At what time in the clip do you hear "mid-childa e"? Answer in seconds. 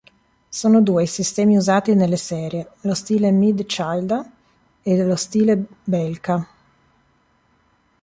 3.29-5.03